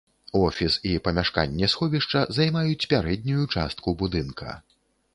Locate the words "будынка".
4.05-4.61